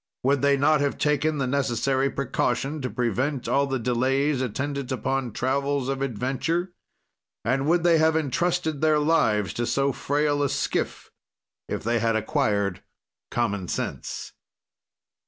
"Would 0.23 0.41
they 0.41 0.57
not 0.57 0.81
have 0.81 0.97
taken 0.97 1.37
the 1.37 1.45
necessary 1.45 2.09
precaution 2.09 2.81
to 2.81 2.89
prevent 2.89 3.47
all 3.47 3.67
the 3.67 3.77
delays 3.77 4.41
attendant 4.41 4.91
upon 4.91 5.31
travels 5.31 5.89
of 5.89 6.01
adventure, 6.01 6.71
and 7.45 7.67
would 7.67 7.83
they 7.83 7.99
have 7.99 8.17
entrusted 8.17 8.81
their 8.81 8.97
lives 8.97 9.53
to 9.53 9.67
so 9.67 9.91
frail 9.91 10.41
a 10.41 10.49
skiff, 10.49 11.11
if 11.69 11.83
they 11.83 11.99
had 11.99 12.15
acquired 12.15 12.81
common 13.29 13.67
sense?" 13.67 14.33